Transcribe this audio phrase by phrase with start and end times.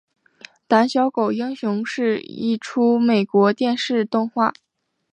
[0.67, 4.51] 胆小狗英雄是一出美国电视动画。